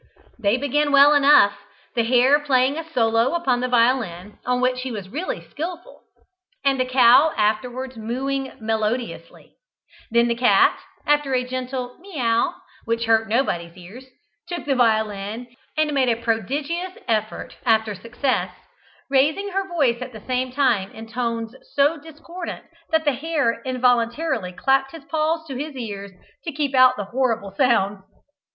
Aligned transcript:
212] 0.41 0.41
They 0.41 0.57
began 0.57 0.91
well 0.91 1.13
enough: 1.13 1.53
the 1.93 2.03
hare 2.03 2.39
playing 2.39 2.75
a 2.75 2.91
solo 2.91 3.35
upon 3.35 3.59
the 3.59 3.67
violin, 3.67 4.39
on 4.47 4.59
which 4.59 4.81
he 4.81 4.91
was 4.91 5.07
really 5.09 5.47
skilful; 5.51 6.01
and 6.65 6.79
the 6.79 6.85
cow 6.87 7.33
afterwards 7.37 7.95
mooing 7.97 8.51
melodiously; 8.59 9.57
then 10.09 10.27
the 10.27 10.33
cat, 10.33 10.79
after 11.05 11.35
a 11.35 11.45
gentle 11.47 11.99
"miauw," 12.03 12.55
which 12.85 13.05
hurt 13.05 13.27
nobody's 13.29 13.77
ears, 13.77 14.05
took 14.47 14.65
the 14.65 14.73
violin, 14.73 15.55
and 15.77 15.93
made 15.93 16.09
a 16.09 16.19
prodigious 16.23 16.93
effort 17.07 17.55
after 17.63 17.93
success, 17.93 18.51
raising 19.07 19.49
her 19.49 19.67
voice 19.69 20.01
at 20.01 20.13
the 20.13 20.25
same 20.25 20.51
time 20.51 20.89
in 20.93 21.05
tones 21.05 21.53
so 21.75 21.99
discordant 21.99 22.65
that 22.89 23.05
the 23.05 23.13
hare 23.13 23.61
involuntarily 23.65 24.51
clapped 24.51 24.93
his 24.93 25.03
paws 25.05 25.45
to 25.45 25.55
his 25.57 25.75
ears 25.75 26.11
to 26.43 26.51
keep 26.51 26.73
out 26.73 26.95
the 26.95 27.05
horrible 27.05 27.51
sounds. 27.55 28.03